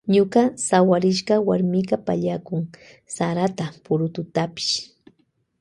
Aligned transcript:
Ñuka 0.15 0.41
sawarishka 0.67 1.33
warmika 1.47 1.95
pallakun 2.07 2.63
sarata 3.15 3.65
purututapash. 3.83 4.71